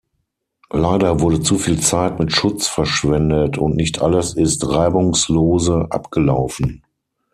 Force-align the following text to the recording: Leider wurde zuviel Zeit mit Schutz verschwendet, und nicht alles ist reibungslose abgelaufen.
Leider 0.73 1.19
wurde 1.19 1.41
zuviel 1.41 1.79
Zeit 1.79 2.17
mit 2.17 2.31
Schutz 2.33 2.65
verschwendet, 2.65 3.59
und 3.59 3.75
nicht 3.75 4.01
alles 4.01 4.33
ist 4.33 4.67
reibungslose 4.67 5.85
abgelaufen. 5.91 6.81